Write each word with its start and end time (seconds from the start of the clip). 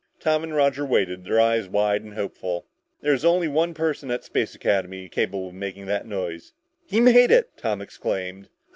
Tom 0.19 0.41
and 0.43 0.55
Roger 0.55 0.83
waited, 0.83 1.25
their 1.25 1.39
eyes 1.39 1.69
wide 1.69 2.01
and 2.01 2.15
hopeful. 2.15 2.65
There 3.01 3.11
was 3.11 3.23
only 3.23 3.47
one 3.47 3.75
person 3.75 4.09
at 4.09 4.23
Space 4.23 4.55
Academy 4.55 5.07
capable 5.07 5.49
of 5.49 5.53
making 5.53 5.85
such 5.85 6.05
a 6.05 6.07
noise. 6.07 6.53
"He 6.87 6.99
made 6.99 7.29
it!" 7.29 7.51
Tom 7.55 7.83
exclaimed. 7.83 8.49